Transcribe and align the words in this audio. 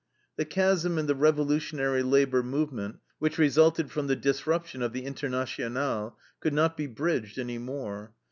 The 0.35 0.45
chasm 0.45 0.97
in 0.97 1.05
the 1.05 1.13
revolutionary 1.13 2.01
labor 2.01 2.41
movement, 2.41 2.97
which 3.19 3.37
resulted 3.37 3.91
from 3.91 4.07
the 4.07 4.15
disruption 4.15 4.81
of 4.81 4.93
the 4.93 5.05
INTERNATIONALE, 5.05 6.15
could 6.39 6.53
not 6.55 6.75
be 6.75 6.87
bridged 6.87 7.37
any 7.37 7.59
more. 7.59 8.11